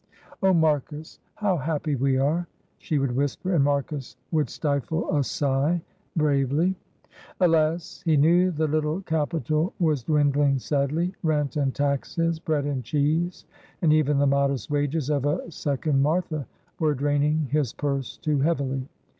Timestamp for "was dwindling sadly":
9.79-11.13